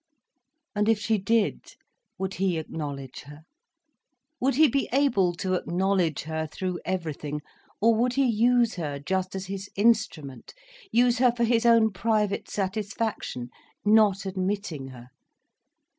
[0.73, 1.75] And if she did,
[2.17, 3.43] would he acknowledge her?
[4.39, 7.39] Would he be able to acknowledge her through everything,
[7.79, 10.55] or would he use her just as his instrument,
[10.91, 13.51] use her for his own private satisfaction,
[13.85, 15.09] not admitting her?